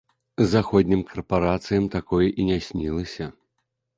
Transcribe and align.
Заходнім 0.53 1.01
карпарацыям 1.09 1.85
такое 1.97 2.27
і 2.31 2.41
не 2.49 2.57
снілася. 2.71 3.25